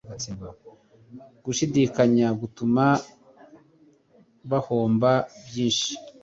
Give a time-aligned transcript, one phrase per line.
[1.43, 2.85] Gushidikanya gutuma
[4.49, 5.11] bahomba
[5.47, 5.91] byinshi.